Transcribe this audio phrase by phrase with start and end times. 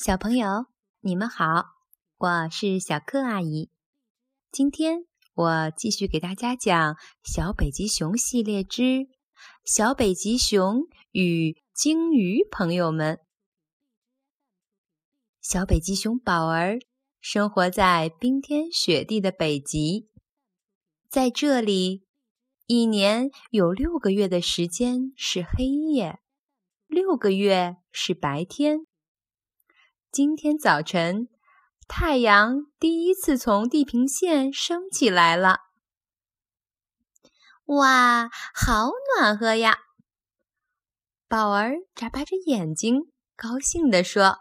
[0.00, 0.66] 小朋友，
[1.00, 1.64] 你们好，
[2.18, 3.68] 我是小柯阿姨。
[4.52, 5.00] 今天
[5.34, 6.94] 我继续给大家讲
[7.24, 9.08] 《小北极熊系列之
[9.64, 13.16] 小北极熊与鲸鱼朋友们》。
[15.40, 16.78] 小北极熊宝儿
[17.20, 20.08] 生活在冰天雪地的北极，
[21.10, 22.04] 在这里，
[22.66, 26.20] 一年有六个月的时间是黑夜，
[26.86, 28.86] 六个月是白天。
[30.18, 31.28] 今天早晨，
[31.86, 35.58] 太阳第一次从地平线升起来了。
[37.66, 39.78] 哇，好暖和呀！
[41.28, 44.38] 宝儿眨巴着眼睛，高兴地说：“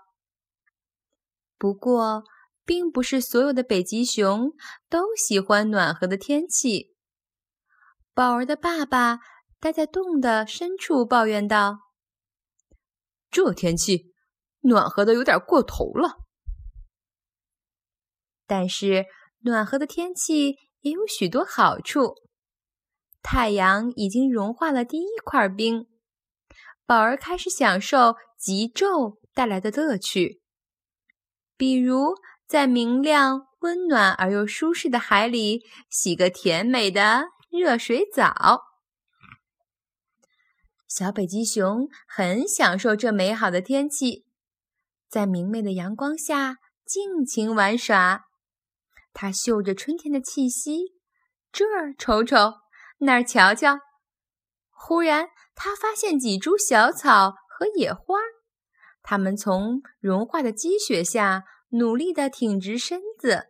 [1.59, 2.23] 不过，
[2.65, 4.53] 并不是所有的北极熊
[4.89, 6.95] 都喜欢暖和的天气。”
[8.15, 9.19] 宝儿的爸爸
[9.59, 11.81] 待在洞的深处抱怨道
[13.29, 14.15] ：“这天气……”
[14.67, 16.17] 暖和的有点过头了，
[18.45, 19.05] 但是
[19.39, 22.15] 暖和的天气也有许多好处。
[23.21, 25.87] 太阳已经融化了第一块冰，
[26.85, 30.41] 宝儿开始享受极昼带来的乐趣，
[31.55, 38.63] 比如在明亮、温暖而又舒适的海里洗个甜美的热水澡。
[40.87, 44.26] 小北极熊很享受这美好的天气。
[45.09, 48.25] 在明媚的阳光下尽情玩耍，
[49.13, 50.93] 它嗅着春天的气息，
[51.51, 52.55] 这儿瞅瞅，
[52.99, 53.79] 那儿瞧瞧。
[54.69, 58.19] 忽然，它发现几株小草和野花，
[59.01, 63.47] 它们从融化的积雪下努力地挺直身子。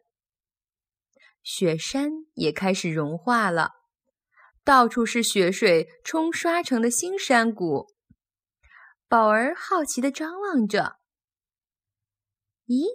[1.43, 3.71] 雪山也开始融化了，
[4.63, 7.87] 到处是雪水冲刷成的新山谷。
[9.07, 10.97] 宝儿好奇地张望着。
[12.67, 12.85] 咦，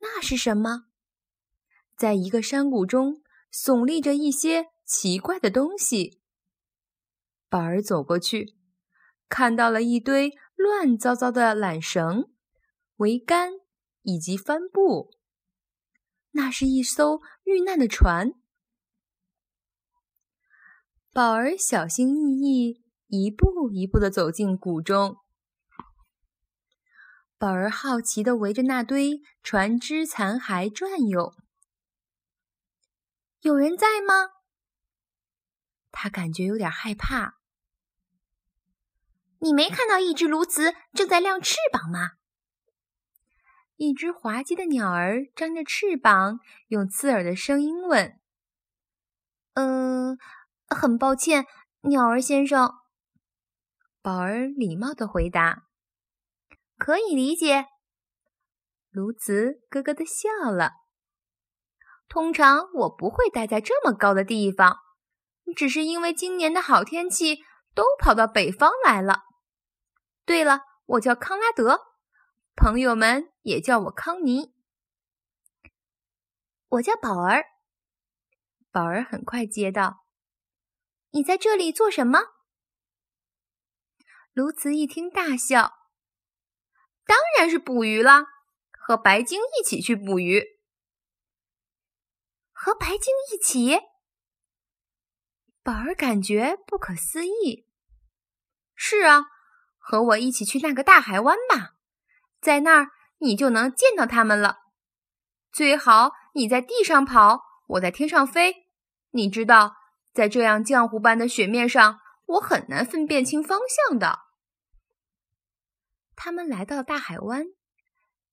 [0.00, 0.86] 那是什么？
[1.96, 6.20] 在一个山谷中耸立着一些奇怪的东西。
[7.48, 8.56] 宝儿走过去，
[9.28, 12.30] 看到了一堆乱糟糟的缆绳、
[12.96, 13.52] 桅杆
[14.02, 15.12] 以及帆布。
[16.32, 18.32] 那是一艘遇难的船。
[21.12, 25.16] 宝儿小心翼翼，一步一步地走进谷中。
[27.38, 31.36] 宝儿好奇地围着那堆船只残骸转悠，
[33.42, 34.30] 有人在吗？
[35.92, 37.38] 他感觉有点害怕。
[39.38, 42.14] 你没看到一只鸬鹚正在亮翅膀吗？
[43.76, 48.18] 一只滑稽的鸟儿张着翅膀，用刺耳的声音问
[49.54, 50.18] ：“嗯，
[50.66, 51.46] 很抱歉，
[51.82, 52.74] 鸟儿先生。”
[54.02, 55.67] 宝儿礼貌地回答。
[56.78, 57.66] 可以理解，
[58.92, 60.72] 鸬鹚咯咯地笑了。
[62.08, 64.78] 通常我不会待在这么高的地方，
[65.56, 67.40] 只是因为今年的好天气，
[67.74, 69.24] 都跑到北方来了。
[70.24, 71.80] 对了，我叫康拉德，
[72.54, 74.54] 朋友们也叫我康尼。
[76.68, 77.44] 我叫宝儿。
[78.70, 80.04] 宝儿很快接到
[81.10, 82.20] ：“你在这里做什么？”
[84.34, 85.77] 鸬鹚一听，大笑。
[87.08, 88.26] 当然是捕鱼了，
[88.70, 90.58] 和白鲸一起去捕鱼。
[92.52, 93.78] 和白鲸一起，
[95.62, 97.66] 宝儿感觉不可思议。
[98.74, 99.24] 是啊，
[99.78, 101.76] 和我一起去那个大海湾吧，
[102.42, 104.58] 在那儿你就能见到它们了。
[105.50, 108.66] 最好你在地上跑，我在天上飞。
[109.12, 109.76] 你知道，
[110.12, 114.27] 在这样浆糊般的雪面上，我很难分辨清方向的。
[116.20, 117.46] 他们来到大海湾，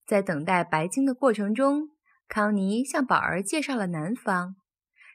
[0.08, 1.92] 在等待白鲸的过程中，
[2.28, 4.56] 康妮向宝儿介绍了南方，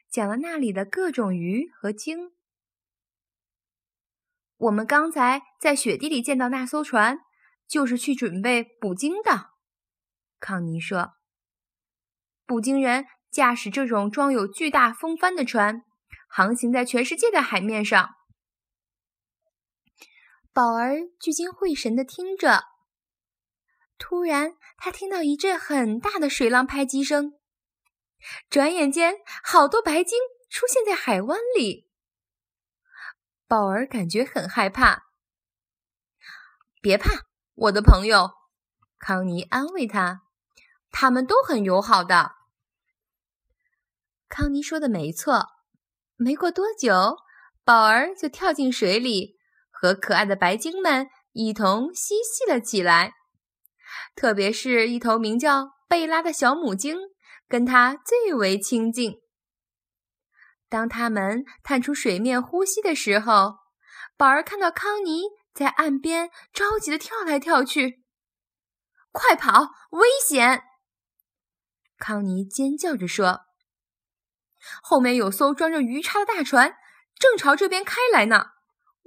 [0.09, 2.31] 讲了那里的各种鱼和鲸。
[4.55, 7.19] 我们刚才在雪地里见到那艘船，
[7.67, 9.49] 就是去准备捕鲸的。
[10.39, 11.15] 康妮说
[12.47, 15.83] ：“捕鲸人驾驶这种装有巨大风帆的船，
[16.29, 18.11] 航行在全世界的海面上。”
[20.53, 22.65] 宝儿聚精会神地听着，
[23.97, 27.39] 突然，他听到一阵很大的水浪拍击声。
[28.49, 30.19] 转眼间，好多白鲸
[30.49, 31.89] 出现在海湾里。
[33.47, 35.05] 宝儿感觉很害怕。
[36.81, 38.31] 别怕，我的朋友，
[38.99, 40.23] 康妮安慰他，
[40.91, 42.33] 他们都很友好的。
[44.27, 45.47] 康妮说的没错。
[46.17, 47.17] 没过多久，
[47.63, 49.39] 宝儿就跳进水里。
[49.81, 53.15] 和可爱的白鲸们一同嬉戏了起来。
[54.15, 56.99] 特别是一头名叫贝拉的小母鲸，
[57.47, 59.15] 跟它最为亲近。
[60.69, 63.55] 当他们探出水面呼吸的时候，
[64.15, 68.03] 宝儿看到康妮在岸边着急的跳来跳去。
[69.11, 70.61] “快跑，危险！”
[71.97, 73.41] 康妮尖叫着说。
[74.83, 76.75] “后面有艘装着鱼叉的大船，
[77.17, 78.51] 正朝这边开来呢。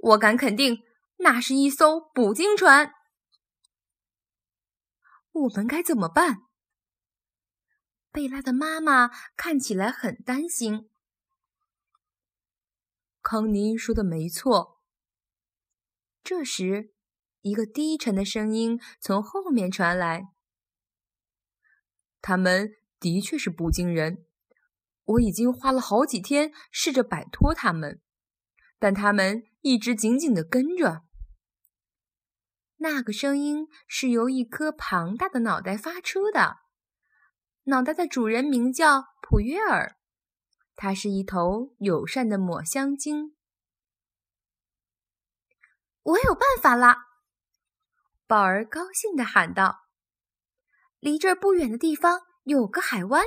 [0.05, 0.83] 我敢肯定，
[1.17, 2.93] 那是一艘捕鲸船。
[5.31, 6.43] 我们该怎么办？”
[8.13, 10.91] 贝拉的妈妈看起来很担心。
[13.23, 14.79] 康妮说的没错。
[16.23, 16.93] 这时，
[17.41, 20.27] 一个低沉的声音从后面传来
[22.21, 24.27] ：“他们的确是捕鲸人，
[25.03, 28.01] 我已经花了好几天试着摆脱他们，
[28.85, 31.01] 但他们一直紧紧的跟着。”
[32.77, 36.57] 那个声音是由一颗庞大的脑袋发出的，
[37.63, 39.97] 脑袋的主人名叫普约尔。
[40.75, 43.35] 它是一头友善的抹香鲸。
[46.03, 47.07] 我有办法啦！
[48.27, 49.79] 宝儿高兴地喊道
[51.01, 53.25] ：“离这儿不远的地方有个海湾，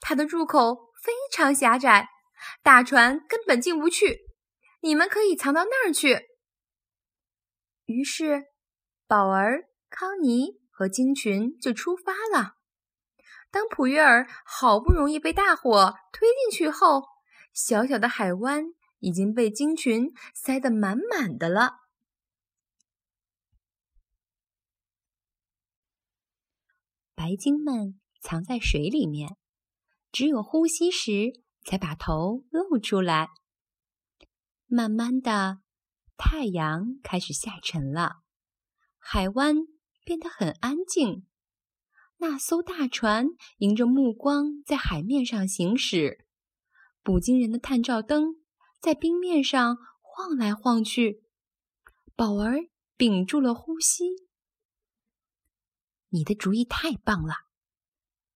[0.00, 2.08] 它的入口非常狭窄，
[2.64, 4.27] 大船根本进不去。
[4.80, 6.28] 你们可以藏到那儿去。”
[7.86, 8.44] 于是，
[9.06, 12.56] 宝儿、康妮和鲸群就出发了。
[13.50, 17.02] 当普约尔好不容易被大火推进去后，
[17.54, 18.64] 小小的海湾
[18.98, 21.78] 已经被鲸群塞得满满的了。
[27.14, 29.38] 白鲸们藏在水里面，
[30.12, 33.30] 只有呼吸时才把头露出来。
[34.70, 35.60] 慢慢的，
[36.18, 38.20] 太阳开始下沉了，
[38.98, 39.56] 海湾
[40.04, 41.26] 变得很安静。
[42.18, 43.28] 那艘大船
[43.58, 46.26] 迎着目光在海面上行驶，
[47.02, 48.42] 捕鲸人的探照灯
[48.78, 51.22] 在冰面上晃来晃去。
[52.14, 52.58] 宝儿
[52.98, 54.04] 屏住了呼吸。
[56.10, 57.34] “你的主意太棒了！”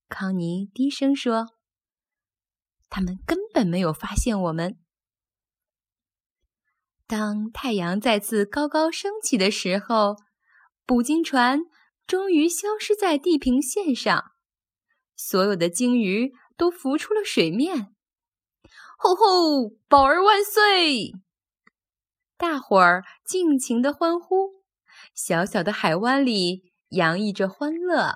[0.08, 1.48] 康妮低声说
[2.88, 4.78] ，“他们根本没有发现我们。”
[7.12, 10.16] 当太阳再次高高升起的时候，
[10.86, 11.60] 捕鲸船。
[12.06, 14.32] 终于消失在地平线上，
[15.14, 17.94] 所有的鲸鱼都浮出了水面。
[18.96, 19.70] 吼吼！
[19.88, 21.12] 宝儿万岁！
[22.38, 24.62] 大伙儿尽情的欢呼。
[25.14, 28.14] 小小的海湾里洋溢着欢乐。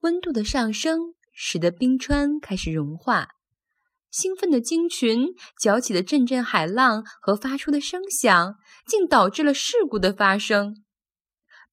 [0.00, 3.30] 温度的上升使得冰川开始融化，
[4.10, 10.84] 兴奋的鲸群搅起的阵阵海浪和发出的声响，竟导致了事故的发生。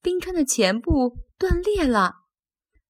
[0.02, 2.14] 冰川的前部断裂了，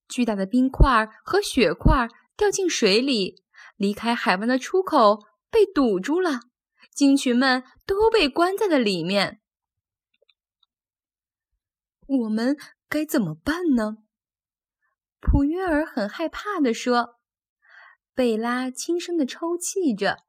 [0.09, 3.43] 巨大的冰块和雪块掉进水里，
[3.77, 6.41] 离开海湾的出口被堵住了，
[6.93, 9.39] 鲸群们都被关在了里面。
[12.05, 12.57] 我们
[12.89, 13.97] 该怎么办呢？
[15.19, 17.16] 普约尔很害怕地说。
[18.17, 20.23] 贝拉轻声地抽泣着，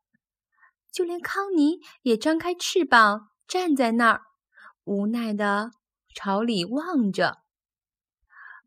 [0.92, 4.22] 就连康妮也张开翅膀站在那儿，
[4.84, 5.70] 无奈的。
[6.14, 7.38] 朝里望着，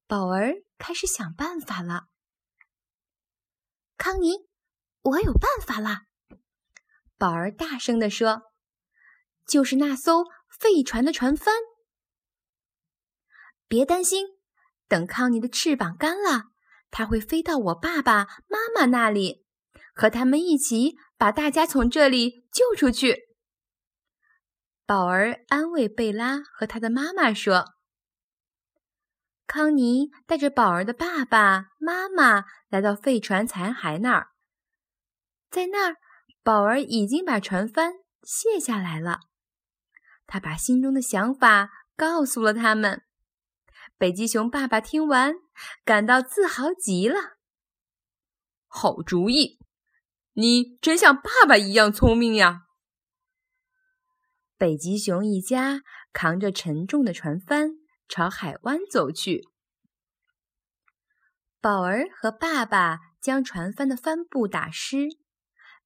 [0.07, 2.07] 宝儿开始想办法了。
[3.95, 4.47] 康妮，
[5.01, 6.07] 我有办法啦！
[7.19, 8.53] 宝儿大声地说
[9.45, 11.53] ：“就是那艘废船的船帆。
[13.67, 14.25] 别担心，
[14.87, 16.45] 等康妮的翅膀干了，
[16.91, 19.45] 它会飞到我爸爸妈妈那里，
[19.95, 23.29] 和他们一起把大家从这里救出去。”
[24.85, 27.65] 宝儿安慰贝拉和他的妈妈说
[29.47, 34.27] ：“康妮带着宝儿的爸爸妈妈来到废船残骸那儿，
[35.49, 35.95] 在那儿，
[36.43, 37.93] 宝儿已经把船帆
[38.23, 39.21] 卸下来了。
[40.27, 43.03] 他把心中的想法告诉了他们。
[44.01, 45.35] 北极熊爸爸听完，
[45.85, 47.37] 感到自豪极了。
[48.65, 49.59] 好主意，
[50.33, 52.63] 你真像爸爸一样聪明呀！”
[54.57, 57.73] 北极熊一家扛着沉重的船帆
[58.09, 59.47] 朝海湾走去。
[61.59, 65.09] 宝儿和爸爸将船帆的帆布打湿，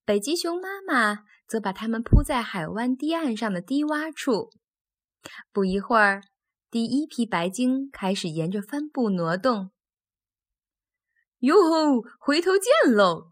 [0.05, 4.51] 北极熊妈妈则把它们铺在海湾堤岸上的低洼处。
[5.51, 6.21] 不一会儿，
[6.75, 9.71] 第一批白鲸开始沿着帆布挪动。
[11.37, 12.01] 哟吼！
[12.19, 13.31] 回头见喽！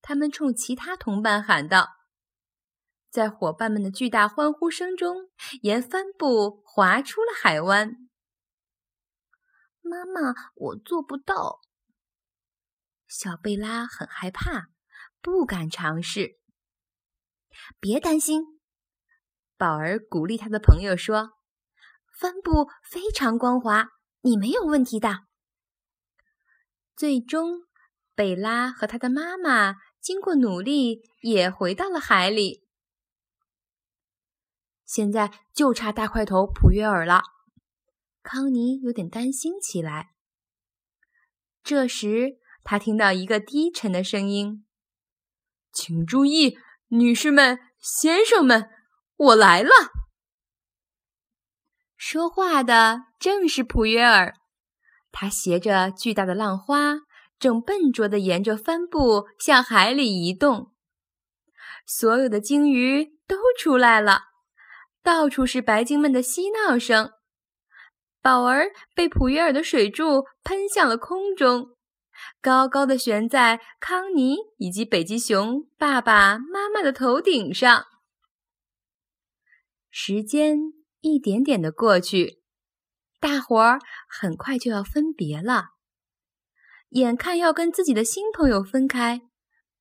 [0.00, 1.86] 他们冲其他同伴喊道。
[3.10, 5.28] 在伙伴们的巨大欢呼声中，
[5.60, 8.08] 沿帆布划出了海湾。
[9.82, 11.60] 妈妈，我做不到。
[13.06, 14.68] 小贝拉很害怕，
[15.20, 16.38] 不敢尝试。
[17.78, 18.62] 别担心，
[19.58, 21.32] 宝儿鼓励他的朋友说
[22.20, 23.88] ：“帆布非常光滑，
[24.20, 25.20] 你没有问题的。”
[26.94, 27.62] 最终，
[28.14, 32.66] 贝拉和他的妈妈经过努力，也回到了海里。
[34.84, 37.22] 现在就差大块头普约尔了，
[38.22, 40.10] 康妮有点担心起来。
[41.62, 44.66] 这时，他听到一个低沉的声音
[45.72, 46.58] ：“请注意，
[46.88, 48.68] 女士们、先生们，
[49.16, 49.70] 我来了。”
[52.02, 54.34] 说话的正是普约尔，
[55.12, 57.00] 他携着巨大的浪花，
[57.38, 60.72] 正笨拙地沿着帆布向海里移动。
[61.84, 64.22] 所有的鲸鱼都出来了。
[65.02, 67.12] 到处是白鲸们的嬉闹声，
[68.22, 71.76] 宝儿被普约尔的水柱喷向了空中，
[72.40, 77.84] 高高的悬在康妮以及北极熊爸爸妈妈的头顶上。
[79.90, 80.56] 时间
[81.00, 82.42] 一点点的过去，
[83.18, 83.78] 大伙儿
[84.08, 85.70] 很快就要分别了。
[86.90, 89.20] 眼看要跟自己的新朋友分开，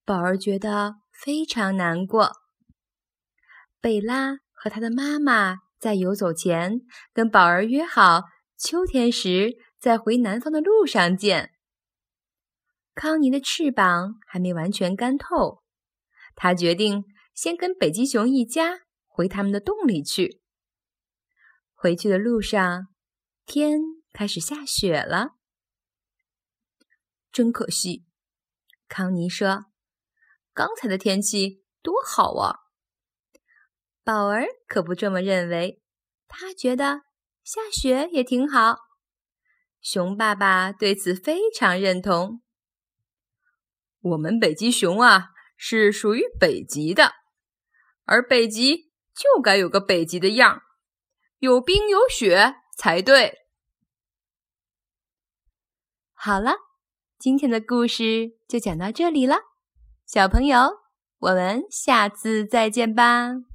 [0.06, 2.32] 宝儿觉得非常难过。
[3.80, 4.40] 贝拉。
[4.62, 6.82] 和他的妈妈在游走前
[7.14, 8.24] 跟宝儿约好，
[8.58, 11.52] 秋天时在回南方的路上见。
[12.94, 15.64] 康妮的翅膀还没完全干透，
[16.36, 20.39] 他决定先跟北极熊一家回他们的洞里去。
[21.82, 22.88] 回去的路上，
[23.46, 23.80] 天
[24.12, 25.36] 开始下雪了，
[27.32, 28.06] 真可惜。
[28.90, 29.68] 康妮说
[30.54, 32.58] ：“刚才的天气多好啊！”
[34.04, 35.82] 宝儿可不这么认为，
[36.28, 37.04] 他觉得
[37.46, 38.80] 下雪也挺好。
[39.80, 42.42] 熊爸爸对此非常认同。
[44.02, 47.14] 我们北极熊啊，是属于北极的，
[48.04, 50.64] 而北极就该有个北极的样儿，
[51.40, 53.40] 有冰有雪才对。
[56.14, 56.52] 好了，
[57.18, 59.38] 今天的故事就讲到这里了，
[60.06, 60.80] 小朋友，
[61.20, 63.49] 我们下次再见吧。